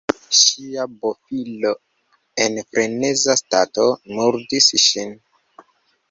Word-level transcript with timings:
Ŝia 0.35 0.85
bofilo 1.01 1.73
(en 2.45 2.57
freneza 2.69 3.35
stato) 3.41 3.85
murdis 4.15 4.71
ŝin. 4.85 5.13